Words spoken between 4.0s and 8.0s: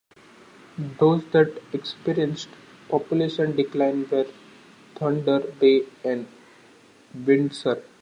were Thunder Bay and Windsor.